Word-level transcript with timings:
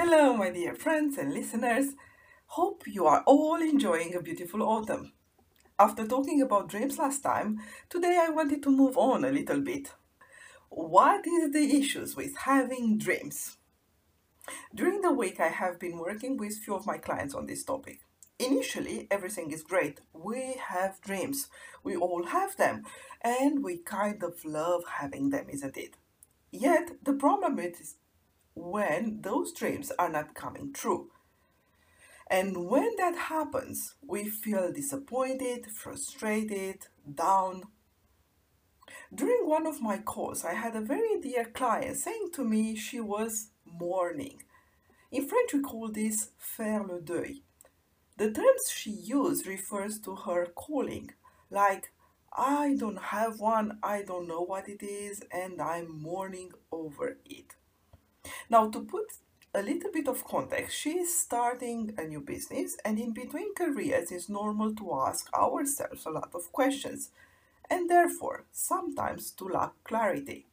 Hello, 0.00 0.32
my 0.32 0.50
dear 0.50 0.74
friends 0.74 1.18
and 1.18 1.34
listeners. 1.34 1.94
Hope 2.46 2.84
you 2.86 3.06
are 3.06 3.24
all 3.26 3.56
enjoying 3.56 4.14
a 4.14 4.22
beautiful 4.22 4.62
autumn. 4.62 5.12
After 5.78 6.06
talking 6.06 6.40
about 6.40 6.68
dreams 6.68 6.98
last 6.98 7.22
time, 7.22 7.60
today 7.90 8.18
I 8.20 8.30
wanted 8.30 8.62
to 8.62 8.70
move 8.70 8.96
on 8.96 9.24
a 9.24 9.32
little 9.32 9.60
bit. 9.60 9.92
What 10.70 11.26
is 11.26 11.52
the 11.52 11.76
issues 11.76 12.14
with 12.14 12.36
having 12.38 12.98
dreams? 12.98 13.58
During 14.74 15.00
the 15.00 15.12
week, 15.12 15.40
I 15.40 15.48
have 15.48 15.80
been 15.80 15.98
working 15.98 16.36
with 16.36 16.58
few 16.58 16.74
of 16.74 16.86
my 16.86 16.98
clients 16.98 17.34
on 17.34 17.46
this 17.46 17.64
topic. 17.64 18.00
Initially, 18.38 19.08
everything 19.10 19.50
is 19.50 19.62
great. 19.62 20.00
We 20.12 20.60
have 20.68 21.00
dreams. 21.00 21.48
We 21.82 21.96
all 21.96 22.26
have 22.26 22.56
them. 22.56 22.84
And 23.20 23.64
we 23.64 23.78
kind 23.78 24.22
of 24.22 24.44
love 24.44 24.84
having 25.00 25.30
them, 25.30 25.48
isn't 25.50 25.76
it? 25.76 25.96
Yet, 26.50 27.04
the 27.04 27.12
problem 27.12 27.58
is 27.58 27.96
when 28.54 29.20
those 29.22 29.52
dreams 29.52 29.92
are 29.98 30.08
not 30.08 30.34
coming 30.34 30.72
true. 30.72 31.10
And 32.30 32.66
when 32.66 32.96
that 32.98 33.16
happens, 33.16 33.94
we 34.06 34.28
feel 34.28 34.72
disappointed, 34.72 35.66
frustrated, 35.66 36.86
down. 37.14 37.64
During 39.14 39.48
one 39.48 39.66
of 39.66 39.80
my 39.80 39.98
calls, 39.98 40.44
I 40.44 40.54
had 40.54 40.76
a 40.76 40.82
very 40.82 41.20
dear 41.20 41.46
client 41.46 41.96
saying 41.96 42.30
to 42.34 42.44
me 42.44 42.76
she 42.76 43.00
was 43.00 43.48
mourning. 43.64 44.42
In 45.10 45.26
French, 45.26 45.54
we 45.54 45.60
call 45.60 45.90
this 45.90 46.30
faire 46.36 46.84
le 46.84 47.00
deuil. 47.00 47.40
The 48.18 48.30
terms 48.30 48.70
she 48.74 48.90
used 48.90 49.46
refers 49.46 49.98
to 50.00 50.14
her 50.14 50.46
calling, 50.54 51.12
like 51.50 51.92
I 52.36 52.74
don't 52.78 52.98
have 52.98 53.40
one, 53.40 53.78
I 53.82 54.02
don't 54.02 54.28
know 54.28 54.42
what 54.42 54.68
it 54.68 54.82
is, 54.82 55.22
and 55.30 55.60
I'm 55.60 56.00
mourning 56.00 56.52
over 56.70 57.18
it. 57.24 57.54
Now, 58.50 58.68
to 58.70 58.80
put 58.80 59.06
a 59.54 59.62
little 59.62 59.90
bit 59.90 60.08
of 60.08 60.24
context, 60.24 60.76
she 60.76 60.98
is 60.98 61.18
starting 61.18 61.94
a 61.96 62.04
new 62.04 62.20
business, 62.20 62.76
and 62.84 62.98
in 62.98 63.12
between 63.12 63.54
careers, 63.54 64.12
it's 64.12 64.28
normal 64.28 64.74
to 64.76 64.94
ask 64.94 65.32
ourselves 65.32 66.04
a 66.06 66.10
lot 66.10 66.30
of 66.34 66.52
questions, 66.52 67.10
and 67.70 67.88
therefore, 67.88 68.44
sometimes 68.52 69.30
to 69.32 69.44
lack 69.44 69.72
clarity. 69.84 70.46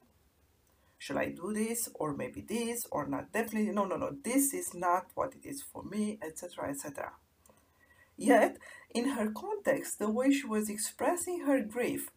Should 0.97 1.17
I 1.17 1.29
do 1.29 1.53
this, 1.53 1.89
or 1.95 2.13
maybe 2.13 2.41
this, 2.41 2.87
or 2.89 3.05
not? 3.05 3.31
Definitely, 3.31 3.71
no, 3.71 3.85
no, 3.85 3.97
no, 3.97 4.15
this 4.23 4.53
is 4.53 4.73
not 4.73 5.07
what 5.13 5.35
it 5.35 5.45
is 5.47 5.61
for 5.61 5.83
me, 5.83 6.17
etc., 6.21 6.69
etc. 6.69 7.11
Yet, 8.17 8.57
in 8.95 9.09
her 9.09 9.29
context, 9.29 9.99
the 9.99 10.09
way 10.09 10.31
she 10.31 10.47
was 10.47 10.69
expressing 10.69 11.41
her 11.41 11.59
grief 11.59 12.11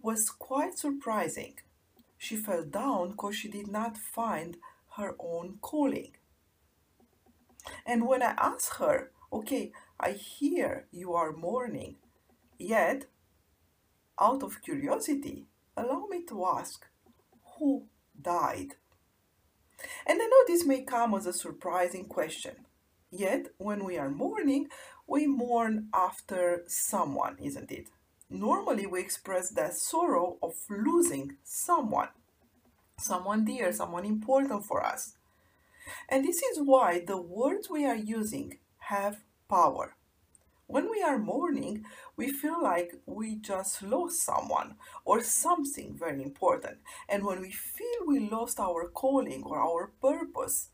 was 0.00 0.30
quite 0.30 0.78
surprising. 0.78 1.54
She 2.16 2.36
fell 2.36 2.64
down 2.64 3.10
because 3.10 3.34
she 3.34 3.48
did 3.48 3.66
not 3.66 3.98
find 3.98 4.56
her 4.96 5.16
own 5.18 5.58
calling. 5.60 6.12
And 7.84 8.06
when 8.06 8.22
I 8.22 8.34
asked 8.38 8.76
her, 8.78 9.10
okay, 9.32 9.72
I 9.98 10.12
hear 10.12 10.86
you 10.92 11.14
are 11.14 11.32
mourning, 11.32 11.96
yet, 12.58 13.06
out 14.20 14.44
of 14.44 14.62
curiosity, 14.62 15.46
allow 15.76 16.06
me 16.06 16.24
to 16.26 16.46
ask, 16.46 16.86
who 17.58 17.86
died? 18.20 18.76
And 20.06 20.22
I 20.22 20.26
know 20.26 20.44
this 20.46 20.64
may 20.64 20.82
come 20.82 21.14
as 21.14 21.26
a 21.26 21.32
surprising 21.32 22.04
question. 22.04 22.66
Yet, 23.10 23.48
when 23.58 23.84
we 23.84 23.98
are 23.98 24.08
mourning, 24.08 24.68
we 25.10 25.26
mourn 25.26 25.88
after 25.92 26.62
someone, 26.66 27.36
isn't 27.42 27.70
it? 27.70 27.88
Normally, 28.30 28.86
we 28.86 29.00
express 29.00 29.50
that 29.50 29.74
sorrow 29.74 30.38
of 30.42 30.54
losing 30.70 31.36
someone 31.42 32.08
someone 33.00 33.44
dear, 33.44 33.72
someone 33.72 34.04
important 34.04 34.64
for 34.64 34.84
us. 34.84 35.14
And 36.08 36.24
this 36.24 36.42
is 36.42 36.60
why 36.60 37.00
the 37.00 37.16
words 37.16 37.70
we 37.70 37.84
are 37.86 37.96
using 37.96 38.58
have 38.78 39.20
power. 39.48 39.96
When 40.66 40.88
we 40.88 41.02
are 41.02 41.18
mourning, 41.18 41.84
we 42.16 42.30
feel 42.30 42.62
like 42.62 42.94
we 43.06 43.36
just 43.36 43.82
lost 43.82 44.22
someone 44.22 44.76
or 45.04 45.20
something 45.22 45.96
very 45.98 46.22
important. 46.22 46.78
And 47.08 47.24
when 47.24 47.40
we 47.40 47.50
feel 47.50 48.06
we 48.06 48.20
lost 48.30 48.60
our 48.60 48.86
calling 48.88 49.42
or 49.42 49.58
our 49.58 49.90
purpose, 50.00 50.68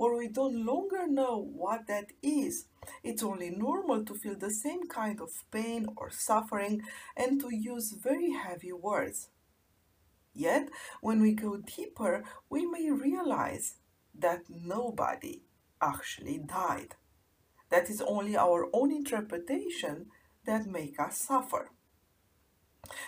or 0.00 0.16
we 0.16 0.28
don't 0.28 0.64
longer 0.64 1.06
know 1.06 1.36
what 1.36 1.86
that 1.86 2.06
is, 2.22 2.64
it's 3.04 3.22
only 3.22 3.50
normal 3.50 4.02
to 4.02 4.14
feel 4.14 4.34
the 4.34 4.50
same 4.50 4.88
kind 4.88 5.20
of 5.20 5.28
pain 5.50 5.86
or 5.94 6.08
suffering 6.08 6.80
and 7.14 7.38
to 7.38 7.54
use 7.54 7.92
very 7.92 8.32
heavy 8.32 8.72
words. 8.72 9.28
Yet, 10.32 10.70
when 11.02 11.20
we 11.20 11.34
go 11.34 11.58
deeper, 11.58 12.24
we 12.48 12.64
may 12.64 12.90
realize 12.90 13.74
that 14.18 14.44
nobody 14.48 15.42
actually 15.82 16.38
died. 16.38 16.94
That 17.68 17.90
is 17.90 18.00
only 18.00 18.38
our 18.38 18.68
own 18.72 18.90
interpretation 18.90 20.06
that 20.46 20.64
make 20.64 20.98
us 20.98 21.18
suffer. 21.18 21.72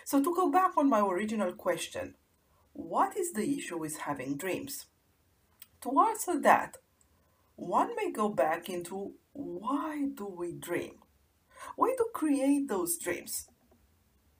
So 0.04 0.22
to 0.22 0.34
go 0.34 0.50
back 0.50 0.72
on 0.76 0.90
my 0.90 1.00
original 1.00 1.54
question, 1.54 2.16
what 2.74 3.16
is 3.16 3.32
the 3.32 3.56
issue 3.56 3.78
with 3.78 4.00
having 4.00 4.36
dreams? 4.36 4.84
To 5.82 6.00
answer 6.00 6.38
that, 6.40 6.76
one 7.56 7.96
may 7.96 8.12
go 8.12 8.28
back 8.28 8.68
into 8.68 9.14
why 9.32 10.06
do 10.14 10.26
we 10.26 10.52
dream? 10.52 10.98
Why 11.76 11.94
do 11.96 12.06
create 12.14 12.68
those 12.68 12.98
dreams? 12.98 13.48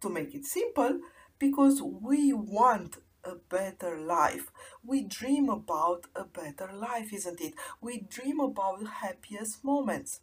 To 0.01 0.09
make 0.09 0.35
it 0.35 0.45
simple, 0.45 1.01
because 1.39 1.83
we 1.83 2.33
want 2.33 2.99
a 3.25 3.35
better 3.35 3.99
life. 3.99 4.51
We 4.85 5.03
dream 5.03 5.49
about 5.49 6.07
a 6.15 6.25
better 6.25 6.71
life, 6.73 7.13
isn't 7.13 7.41
it? 7.41 7.55
We 7.81 8.01
dream 8.01 8.39
about 8.41 8.87
happiest 8.87 9.65
moments. 9.65 10.21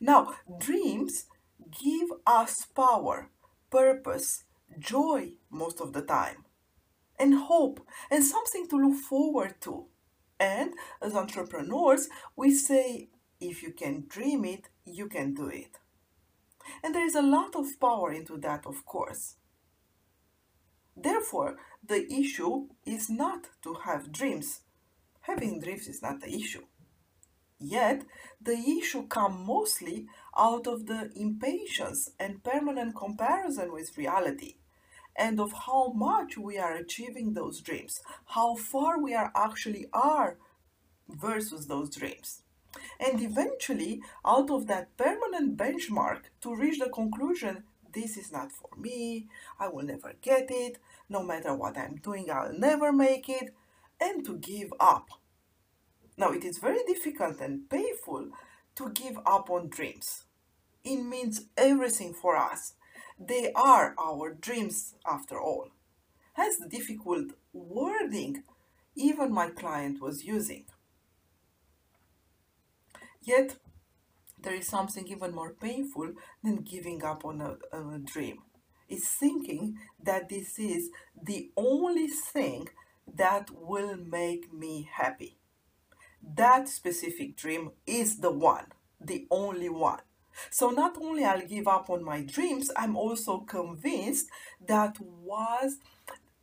Now, 0.00 0.34
dreams 0.58 1.26
give 1.70 2.08
us 2.26 2.64
power, 2.64 3.30
purpose, 3.70 4.44
joy 4.78 5.34
most 5.50 5.80
of 5.80 5.92
the 5.92 6.02
time, 6.02 6.44
and 7.18 7.34
hope, 7.34 7.86
and 8.10 8.24
something 8.24 8.66
to 8.68 8.76
look 8.76 9.00
forward 9.00 9.60
to. 9.62 9.86
And 10.40 10.74
as 11.02 11.14
entrepreneurs, 11.14 12.08
we 12.36 12.52
say, 12.52 13.08
if 13.40 13.62
you 13.62 13.72
can 13.72 14.04
dream 14.08 14.44
it, 14.44 14.68
you 14.84 15.08
can 15.08 15.34
do 15.34 15.48
it. 15.48 15.78
And 16.82 16.94
there 16.94 17.06
is 17.06 17.14
a 17.14 17.22
lot 17.22 17.56
of 17.56 17.80
power 17.80 18.12
into 18.12 18.36
that, 18.38 18.66
of 18.66 18.84
course. 18.84 19.36
Therefore, 20.96 21.56
the 21.86 22.12
issue 22.12 22.68
is 22.84 23.08
not 23.08 23.46
to 23.62 23.74
have 23.84 24.12
dreams. 24.12 24.60
Having 25.22 25.60
dreams 25.60 25.88
is 25.88 26.02
not 26.02 26.20
the 26.20 26.34
issue. 26.34 26.64
Yet, 27.60 28.04
the 28.40 28.56
issue 28.56 29.06
comes 29.08 29.46
mostly 29.46 30.06
out 30.36 30.66
of 30.66 30.86
the 30.86 31.10
impatience 31.16 32.10
and 32.18 32.42
permanent 32.42 32.94
comparison 32.94 33.72
with 33.72 33.98
reality, 33.98 34.56
and 35.18 35.40
of 35.40 35.52
how 35.66 35.92
much 35.94 36.38
we 36.38 36.56
are 36.56 36.76
achieving 36.76 37.34
those 37.34 37.60
dreams, 37.60 38.00
how 38.26 38.54
far 38.54 39.02
we 39.02 39.14
are 39.14 39.32
actually 39.34 39.86
are 39.92 40.38
versus 41.08 41.66
those 41.66 41.94
dreams. 41.94 42.42
And 43.00 43.20
eventually, 43.20 44.00
out 44.24 44.50
of 44.50 44.68
that 44.68 44.96
permanent 44.96 45.56
benchmark, 45.56 46.20
to 46.42 46.54
reach 46.54 46.78
the 46.78 46.88
conclusion 46.88 47.64
this 47.92 48.16
is 48.16 48.30
not 48.30 48.52
for 48.52 48.70
me, 48.76 49.28
I 49.58 49.68
will 49.68 49.84
never 49.84 50.12
get 50.20 50.48
it, 50.50 50.78
no 51.08 51.22
matter 51.22 51.54
what 51.54 51.76
I'm 51.76 51.96
doing, 51.96 52.30
I'll 52.30 52.52
never 52.52 52.92
make 52.92 53.28
it, 53.28 53.54
and 54.00 54.24
to 54.26 54.36
give 54.36 54.72
up. 54.78 55.08
Now, 56.16 56.30
it 56.32 56.44
is 56.44 56.58
very 56.58 56.80
difficult 56.86 57.40
and 57.40 57.68
painful 57.68 58.28
to 58.76 58.90
give 58.90 59.18
up 59.24 59.50
on 59.50 59.68
dreams. 59.68 60.24
It 60.84 61.02
means 61.02 61.46
everything 61.56 62.12
for 62.12 62.36
us. 62.36 62.74
They 63.18 63.52
are 63.54 63.94
our 63.98 64.32
dreams, 64.32 64.94
after 65.06 65.40
all. 65.40 65.70
Hence 66.34 66.56
the 66.58 66.68
difficult 66.68 67.32
wording 67.52 68.44
even 68.94 69.32
my 69.32 69.50
client 69.50 70.00
was 70.00 70.24
using. 70.24 70.64
Yet, 73.22 73.56
there 74.40 74.54
is 74.54 74.68
something 74.68 75.06
even 75.08 75.34
more 75.34 75.52
painful 75.52 76.12
than 76.42 76.62
giving 76.62 77.04
up 77.04 77.24
on 77.24 77.40
a, 77.40 77.56
on 77.76 77.94
a 77.94 77.98
dream. 77.98 78.38
It's 78.88 79.08
thinking 79.08 79.78
that 80.02 80.28
this 80.28 80.58
is 80.58 80.90
the 81.20 81.50
only 81.56 82.06
thing 82.06 82.68
that 83.06 83.50
will 83.50 83.96
make 83.96 84.52
me 84.52 84.88
happy. 84.92 85.38
That 86.22 86.68
specific 86.68 87.36
dream 87.36 87.72
is 87.86 88.18
the 88.20 88.30
one, 88.30 88.66
the 89.00 89.26
only 89.30 89.68
one. 89.68 90.00
So 90.50 90.70
not 90.70 90.96
only 91.00 91.24
I'll 91.24 91.46
give 91.46 91.68
up 91.68 91.90
on 91.90 92.04
my 92.04 92.22
dreams, 92.22 92.70
I'm 92.76 92.96
also 92.96 93.38
convinced 93.40 94.28
that 94.66 94.98
was 95.00 95.78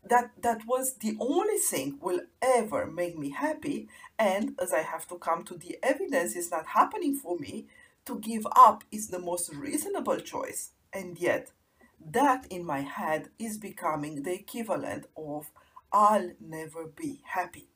that 0.08 0.32
that 0.42 0.62
was 0.68 0.98
the 0.98 1.18
only 1.20 1.58
thing 1.58 1.98
will 2.00 2.22
ever 2.40 2.86
make 2.86 3.18
me 3.18 3.32
happy 3.32 3.90
and 4.20 4.56
as 4.62 4.72
I 4.72 4.82
have 4.82 5.08
to 5.08 5.18
come 5.18 5.44
to 5.46 5.58
the 5.58 5.80
evidence 5.82 6.36
is 6.36 6.52
not 6.52 6.68
happening 6.68 7.16
for 7.16 7.40
me, 7.40 7.66
to 8.06 8.20
give 8.20 8.46
up 8.56 8.84
is 8.92 9.08
the 9.08 9.20
most 9.20 9.54
reasonable 9.54 10.20
choice. 10.20 10.72
And 10.94 11.18
yet 11.18 11.52
that 12.00 12.46
in 12.52 12.66
my 12.66 12.82
head 12.82 13.30
is 13.40 13.58
becoming 13.58 14.24
the 14.24 14.34
equivalent 14.34 15.08
of 15.18 15.50
I'll 15.92 16.32
never 16.40 16.86
be 16.86 17.22
happy. 17.24 17.68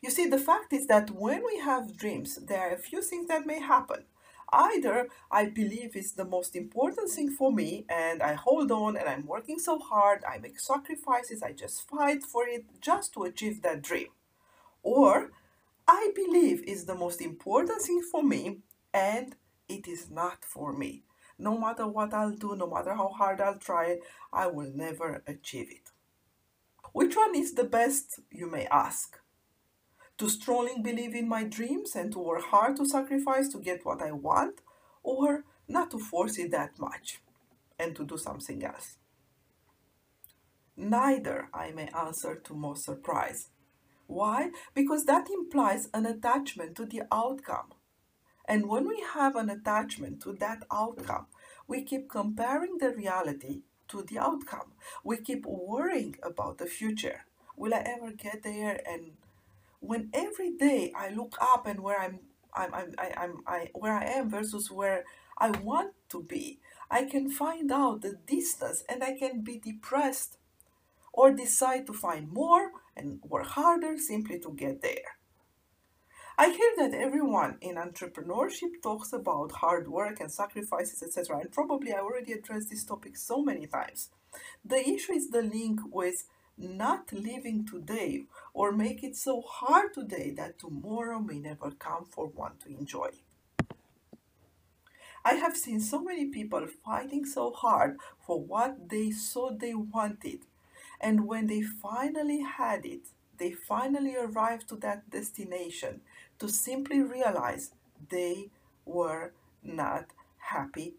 You 0.00 0.10
see, 0.10 0.26
the 0.26 0.38
fact 0.38 0.72
is 0.72 0.86
that 0.86 1.10
when 1.10 1.42
we 1.44 1.58
have 1.58 1.96
dreams, 1.96 2.36
there 2.36 2.60
are 2.60 2.74
a 2.74 2.78
few 2.78 3.02
things 3.02 3.28
that 3.28 3.46
may 3.46 3.60
happen. 3.60 4.04
Either 4.54 5.08
I 5.32 5.46
believe 5.46 5.96
it's 5.96 6.12
the 6.12 6.24
most 6.24 6.54
important 6.54 7.10
thing 7.10 7.28
for 7.30 7.50
me 7.52 7.86
and 7.88 8.22
I 8.22 8.34
hold 8.34 8.70
on 8.70 8.96
and 8.96 9.08
I'm 9.08 9.26
working 9.26 9.58
so 9.58 9.80
hard, 9.80 10.22
I 10.24 10.38
make 10.38 10.60
sacrifices, 10.60 11.42
I 11.42 11.50
just 11.52 11.88
fight 11.88 12.22
for 12.22 12.46
it 12.46 12.64
just 12.80 13.12
to 13.14 13.24
achieve 13.24 13.62
that 13.62 13.82
dream. 13.82 14.08
Or 14.84 15.32
I 15.88 16.12
believe 16.14 16.62
it's 16.68 16.84
the 16.84 16.94
most 16.94 17.20
important 17.20 17.82
thing 17.82 18.00
for 18.00 18.22
me 18.22 18.60
and 18.92 19.34
it 19.68 19.88
is 19.88 20.08
not 20.08 20.44
for 20.44 20.72
me. 20.72 21.02
No 21.36 21.58
matter 21.58 21.88
what 21.88 22.14
I'll 22.14 22.30
do, 22.30 22.54
no 22.54 22.70
matter 22.70 22.94
how 22.94 23.08
hard 23.08 23.40
I'll 23.40 23.58
try, 23.58 23.98
I 24.32 24.46
will 24.46 24.70
never 24.72 25.24
achieve 25.26 25.68
it. 25.72 25.90
Which 26.92 27.16
one 27.16 27.34
is 27.34 27.54
the 27.54 27.64
best, 27.64 28.20
you 28.30 28.48
may 28.48 28.66
ask? 28.66 29.18
To 30.18 30.28
strongly 30.28 30.80
believe 30.80 31.14
in 31.14 31.28
my 31.28 31.44
dreams 31.44 31.96
and 31.96 32.12
to 32.12 32.18
work 32.18 32.42
hard 32.42 32.76
to 32.76 32.86
sacrifice 32.86 33.48
to 33.48 33.58
get 33.58 33.84
what 33.84 34.00
I 34.00 34.12
want, 34.12 34.60
or 35.02 35.44
not 35.68 35.90
to 35.90 35.98
force 35.98 36.38
it 36.38 36.50
that 36.52 36.78
much 36.78 37.20
and 37.78 37.96
to 37.96 38.04
do 38.04 38.16
something 38.16 38.64
else? 38.64 38.96
Neither, 40.76 41.48
I 41.52 41.72
may 41.72 41.88
answer 41.88 42.36
to 42.36 42.54
most 42.54 42.84
surprise. 42.84 43.48
Why? 44.06 44.50
Because 44.74 45.04
that 45.06 45.28
implies 45.30 45.88
an 45.94 46.06
attachment 46.06 46.76
to 46.76 46.86
the 46.86 47.02
outcome. 47.10 47.72
And 48.46 48.68
when 48.68 48.86
we 48.86 49.02
have 49.14 49.36
an 49.36 49.48
attachment 49.50 50.20
to 50.22 50.32
that 50.34 50.64
outcome, 50.70 51.26
we 51.66 51.82
keep 51.82 52.10
comparing 52.10 52.78
the 52.78 52.90
reality 52.90 53.62
to 53.88 54.02
the 54.02 54.18
outcome. 54.18 54.72
We 55.02 55.16
keep 55.18 55.46
worrying 55.46 56.16
about 56.22 56.58
the 56.58 56.66
future. 56.66 57.24
Will 57.56 57.72
I 57.74 57.82
ever 57.86 58.12
get 58.12 58.42
there? 58.42 58.80
And 58.86 59.12
when 59.86 60.10
every 60.12 60.50
day 60.50 60.92
I 60.96 61.10
look 61.10 61.36
up 61.40 61.66
and 61.66 61.80
where 61.80 62.00
I'm, 62.00 62.20
I'm, 62.54 62.74
I'm, 62.74 62.94
I, 62.98 63.12
I'm 63.16 63.42
I, 63.46 63.70
where 63.74 63.92
I 63.92 64.04
am 64.04 64.30
versus 64.30 64.70
where 64.70 65.04
I 65.38 65.50
want 65.50 65.92
to 66.10 66.22
be, 66.22 66.60
I 66.90 67.04
can 67.04 67.30
find 67.30 67.70
out 67.70 68.02
the 68.02 68.16
distance 68.26 68.84
and 68.88 69.02
I 69.02 69.16
can 69.16 69.42
be 69.42 69.58
depressed 69.58 70.38
or 71.12 71.32
decide 71.32 71.86
to 71.86 71.92
find 71.92 72.32
more 72.32 72.70
and 72.96 73.20
work 73.22 73.46
harder 73.46 73.98
simply 73.98 74.38
to 74.40 74.52
get 74.52 74.82
there. 74.82 75.18
I 76.36 76.48
hear 76.50 76.72
that 76.78 76.98
everyone 76.98 77.58
in 77.60 77.76
entrepreneurship 77.76 78.82
talks 78.82 79.12
about 79.12 79.52
hard 79.52 79.86
work 79.88 80.18
and 80.18 80.32
sacrifices, 80.32 81.00
etc. 81.02 81.38
And 81.38 81.52
probably 81.52 81.92
I 81.92 82.00
already 82.00 82.32
addressed 82.32 82.70
this 82.70 82.84
topic 82.84 83.16
so 83.16 83.42
many 83.42 83.66
times. 83.68 84.10
The 84.64 84.80
issue 84.88 85.12
is 85.12 85.30
the 85.30 85.42
link 85.42 85.80
with 85.92 86.24
not 86.56 87.12
living 87.12 87.66
today 87.66 88.24
or 88.52 88.72
make 88.72 89.02
it 89.02 89.16
so 89.16 89.42
hard 89.42 89.92
today 89.94 90.30
that 90.36 90.58
tomorrow 90.58 91.18
may 91.18 91.38
never 91.38 91.70
come 91.72 92.04
for 92.04 92.26
one 92.26 92.52
to 92.64 92.68
enjoy. 92.68 93.10
I 95.24 95.34
have 95.34 95.56
seen 95.56 95.80
so 95.80 96.02
many 96.02 96.26
people 96.26 96.66
fighting 96.84 97.24
so 97.24 97.50
hard 97.50 97.98
for 98.26 98.38
what 98.40 98.90
they 98.90 99.10
thought 99.10 99.58
they 99.58 99.74
wanted. 99.74 100.40
And 101.00 101.26
when 101.26 101.46
they 101.46 101.62
finally 101.62 102.42
had 102.42 102.84
it, 102.84 103.08
they 103.38 103.52
finally 103.52 104.16
arrived 104.16 104.68
to 104.68 104.76
that 104.76 105.10
destination 105.10 106.02
to 106.38 106.48
simply 106.48 107.00
realize 107.00 107.70
they 108.10 108.50
were 108.84 109.32
not 109.62 110.06
happy 110.38 110.94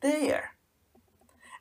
there. 0.00 0.54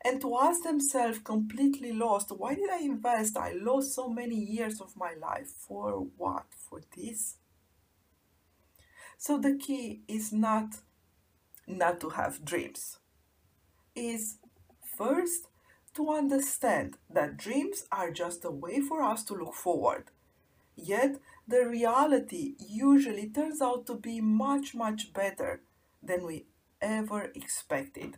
And 0.04 0.22
to 0.22 0.38
ask 0.38 0.64
themselves, 0.64 1.20
completely 1.20 1.92
lost, 1.92 2.32
why 2.32 2.56
did 2.56 2.70
I 2.70 2.80
invest? 2.80 3.38
I 3.38 3.52
lost 3.52 3.94
so 3.94 4.08
many 4.10 4.36
years 4.36 4.80
of 4.80 4.96
my 4.96 5.14
life. 5.14 5.50
For 5.50 6.08
what? 6.18 6.46
For 6.70 6.82
this? 6.96 7.36
So 9.18 9.38
the 9.38 9.58
key 9.58 10.02
is 10.08 10.32
not 10.32 10.78
not 11.68 12.00
to 12.02 12.10
have 12.10 12.46
dreams. 12.46 12.98
Is 13.96 14.38
first 14.98 15.48
to 15.96 16.10
understand 16.12 16.98
that 17.10 17.38
dreams 17.38 17.86
are 17.92 18.12
just 18.12 18.46
a 18.46 18.52
way 18.52 18.80
for 18.82 19.04
us 19.04 19.24
to 19.26 19.34
look 19.34 19.54
forward. 19.54 20.06
Yet 20.76 21.20
the 21.48 21.68
reality 21.68 22.56
usually 22.60 23.30
turns 23.30 23.62
out 23.62 23.86
to 23.88 23.96
be 23.96 24.22
much, 24.22 24.74
much 24.74 25.14
better 25.14 25.62
than 26.02 26.26
we 26.26 26.46
ever 26.82 27.32
expected, 27.36 28.18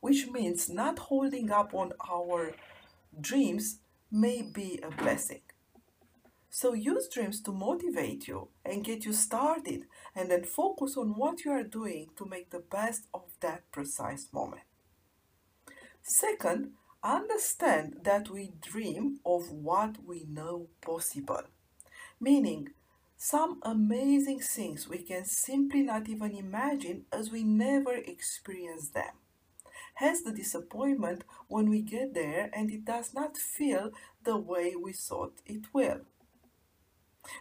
which 0.00 0.28
means 0.28 0.68
not 0.68 0.98
holding 0.98 1.50
up 1.50 1.74
on 1.74 1.92
our 2.10 2.52
dreams 3.20 3.80
may 4.10 4.42
be 4.42 4.80
a 4.82 4.90
blessing. 4.90 5.42
So 6.50 6.72
use 6.72 7.08
dreams 7.08 7.40
to 7.42 7.52
motivate 7.52 8.26
you 8.26 8.48
and 8.64 8.84
get 8.84 9.04
you 9.04 9.12
started, 9.12 9.84
and 10.14 10.30
then 10.30 10.44
focus 10.44 10.96
on 10.96 11.16
what 11.16 11.44
you 11.44 11.52
are 11.52 11.62
doing 11.62 12.08
to 12.16 12.24
make 12.24 12.50
the 12.50 12.58
best 12.58 13.06
of 13.12 13.24
that 13.40 13.70
precise 13.70 14.28
moment. 14.32 14.62
Second, 16.02 16.72
understand 17.04 18.00
that 18.04 18.30
we 18.30 18.52
dream 18.60 19.20
of 19.24 19.50
what 19.50 19.96
we 20.04 20.24
know 20.28 20.68
possible 20.80 21.42
meaning 22.20 22.68
some 23.16 23.58
amazing 23.62 24.40
things 24.40 24.88
we 24.88 24.98
can 24.98 25.24
simply 25.24 25.82
not 25.82 26.08
even 26.08 26.36
imagine 26.36 27.04
as 27.12 27.30
we 27.30 27.42
never 27.42 27.94
experience 27.94 28.90
them. 28.90 29.10
Hence 29.98 30.22
the 30.22 30.30
disappointment 30.30 31.24
when 31.48 31.68
we 31.68 31.82
get 31.82 32.14
there 32.14 32.50
and 32.52 32.70
it 32.70 32.84
does 32.84 33.12
not 33.12 33.36
feel 33.36 33.90
the 34.22 34.36
way 34.36 34.76
we 34.76 34.92
thought 34.92 35.40
it 35.44 35.64
will. 35.72 36.02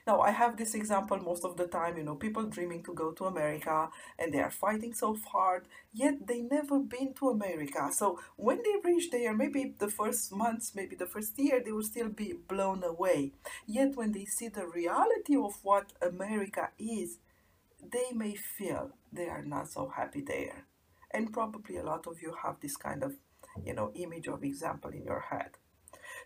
Now, 0.08 0.22
I 0.22 0.32
have 0.32 0.58
this 0.58 0.74
example 0.74 1.20
most 1.20 1.46
of 1.46 1.56
the 1.56 1.68
time, 1.68 1.98
you 1.98 2.04
know, 2.04 2.16
people 2.16 2.46
dreaming 2.46 2.82
to 2.86 2.96
go 2.96 3.12
to 3.12 3.26
America 3.26 3.90
and 4.18 4.34
they 4.34 4.40
are 4.40 4.50
fighting 4.50 4.96
so 4.96 5.16
hard, 5.32 5.68
yet 5.94 6.26
they 6.26 6.42
never 6.42 6.80
been 6.80 7.14
to 7.20 7.30
America. 7.30 7.92
So 7.94 8.20
when 8.38 8.64
they 8.64 8.74
reach 8.84 9.12
there, 9.12 9.36
maybe 9.36 9.76
the 9.78 9.92
first 9.92 10.32
months, 10.32 10.74
maybe 10.74 10.96
the 10.96 11.06
first 11.06 11.38
year, 11.38 11.62
they 11.64 11.72
will 11.72 11.84
still 11.84 12.10
be 12.10 12.34
blown 12.34 12.84
away. 12.84 13.34
Yet 13.68 13.96
when 13.96 14.14
they 14.14 14.26
see 14.26 14.48
the 14.48 14.66
reality 14.66 15.38
of 15.38 15.60
what 15.62 15.94
America 16.02 16.72
is, 16.80 17.20
they 17.80 18.14
may 18.16 18.34
feel 18.34 18.94
they 19.14 19.30
are 19.30 19.44
not 19.44 19.70
so 19.70 19.90
happy 19.96 20.22
there. 20.22 20.66
And 21.18 21.34
probably 21.34 21.78
a 21.78 21.84
lot 21.84 22.06
of 22.06 22.22
you 22.22 22.36
have 22.44 22.60
this 22.60 22.78
kind 22.78 23.02
of, 23.02 23.16
you 23.66 23.74
know, 23.74 23.92
image 23.96 24.28
of 24.28 24.44
example 24.44 24.92
in 24.92 25.04
your 25.04 25.22
head. 25.32 25.58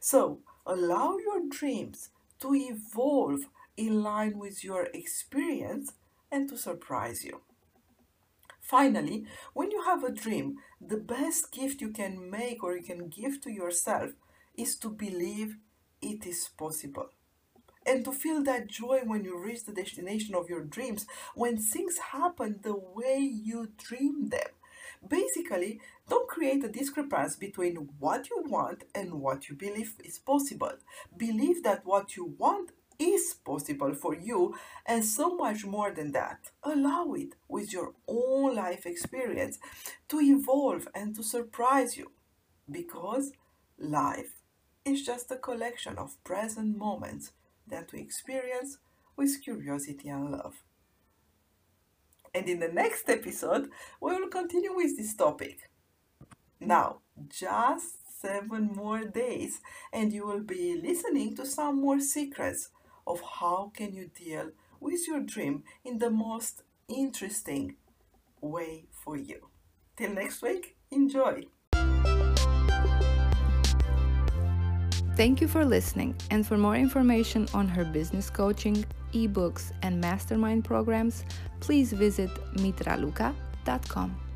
So 0.01 0.39
allow 0.65 1.15
your 1.17 1.47
dreams 1.49 2.09
to 2.41 2.53
evolve 2.53 3.45
in 3.77 4.03
line 4.03 4.37
with 4.37 4.65
your 4.65 4.89
experience 4.93 5.93
and 6.29 6.49
to 6.49 6.57
surprise 6.57 7.23
you. 7.23 7.39
Finally, 8.59 9.23
when 9.53 9.71
you 9.71 9.81
have 9.83 10.03
a 10.03 10.11
dream, 10.11 10.57
the 10.81 10.97
best 10.97 11.53
gift 11.53 11.79
you 11.79 11.91
can 11.91 12.29
make 12.29 12.61
or 12.61 12.75
you 12.75 12.83
can 12.83 13.07
give 13.07 13.39
to 13.43 13.49
yourself 13.49 14.11
is 14.57 14.75
to 14.75 14.89
believe 14.89 15.55
it 16.01 16.25
is 16.25 16.49
possible. 16.57 17.07
And 17.85 18.03
to 18.03 18.11
feel 18.11 18.43
that 18.43 18.67
joy 18.67 19.03
when 19.05 19.23
you 19.23 19.39
reach 19.39 19.63
the 19.63 19.71
destination 19.71 20.35
of 20.35 20.49
your 20.49 20.65
dreams, 20.65 21.05
when 21.33 21.57
things 21.57 21.97
happen 22.11 22.59
the 22.61 22.75
way 22.75 23.19
you 23.19 23.69
dream 23.77 24.27
them. 24.27 24.51
Basically, 25.07 25.79
don't 26.07 26.29
create 26.29 26.63
a 26.63 26.69
discrepancy 26.69 27.37
between 27.39 27.75
what 27.99 28.29
you 28.29 28.43
want 28.47 28.83
and 28.93 29.21
what 29.21 29.49
you 29.49 29.55
believe 29.55 29.95
is 30.03 30.19
possible. 30.19 30.73
Believe 31.17 31.63
that 31.63 31.85
what 31.85 32.15
you 32.15 32.35
want 32.37 32.71
is 32.99 33.33
possible 33.43 33.93
for 33.95 34.13
you 34.15 34.55
and 34.85 35.03
so 35.03 35.35
much 35.35 35.65
more 35.65 35.91
than 35.91 36.11
that. 36.11 36.51
Allow 36.63 37.13
it 37.13 37.33
with 37.47 37.73
your 37.73 37.93
own 38.07 38.55
life 38.55 38.85
experience 38.85 39.57
to 40.09 40.19
evolve 40.19 40.87
and 40.93 41.15
to 41.15 41.23
surprise 41.23 41.97
you 41.97 42.11
because 42.69 43.31
life 43.79 44.41
is 44.85 45.03
just 45.03 45.31
a 45.31 45.35
collection 45.35 45.97
of 45.97 46.23
present 46.23 46.77
moments 46.77 47.31
that 47.67 47.91
we 47.91 47.99
experience 47.99 48.77
with 49.15 49.43
curiosity 49.43 50.09
and 50.09 50.31
love. 50.31 50.63
And 52.33 52.47
in 52.47 52.59
the 52.59 52.69
next 52.69 53.09
episode, 53.09 53.69
we 53.99 54.15
will 54.15 54.29
continue 54.29 54.73
with 54.73 54.97
this 54.97 55.13
topic. 55.15 55.69
Now, 56.59 56.99
just 57.27 58.19
seven 58.21 58.71
more 58.75 59.03
days 59.03 59.59
and 59.91 60.13
you 60.13 60.25
will 60.25 60.41
be 60.41 60.79
listening 60.81 61.35
to 61.35 61.45
some 61.45 61.81
more 61.81 61.99
secrets 61.99 62.69
of 63.07 63.21
how 63.39 63.71
can 63.75 63.93
you 63.93 64.09
deal 64.15 64.51
with 64.79 65.07
your 65.07 65.19
dream 65.19 65.63
in 65.83 65.97
the 65.97 66.09
most 66.09 66.63
interesting 66.87 67.75
way 68.41 68.85
for 68.91 69.17
you. 69.17 69.49
Till 69.97 70.13
next 70.13 70.41
week, 70.41 70.75
enjoy. 70.91 71.45
Thank 75.15 75.41
you 75.41 75.47
for 75.47 75.65
listening. 75.65 76.15
And 76.31 76.47
for 76.47 76.57
more 76.57 76.75
information 76.75 77.47
on 77.53 77.67
her 77.67 77.85
business 77.85 78.29
coaching, 78.29 78.85
ebooks, 79.13 79.71
and 79.81 79.99
mastermind 79.99 80.63
programs, 80.63 81.23
please 81.59 81.93
visit 81.93 82.29
mitraluka.com. 82.55 84.30